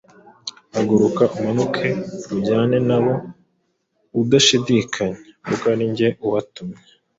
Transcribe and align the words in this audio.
Haguruka 0.73 1.23
umanuke 1.37 1.87
ujyane 2.35 2.77
nabo 2.87 3.13
udashidikanya, 4.19 5.17
kuko 5.45 5.63
ari 5.73 5.85
jye 5.95 6.09
ubatumye. 6.27 6.79